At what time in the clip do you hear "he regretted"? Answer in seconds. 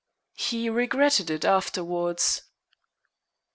0.33-1.29